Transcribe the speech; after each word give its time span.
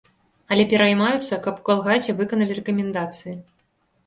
Але 0.53 0.63
пераймаюцца, 0.71 1.39
каб 1.43 1.59
у 1.61 1.67
калгасе 1.69 2.17
выканалі 2.23 2.57
рэкамендацыі. 2.61 3.37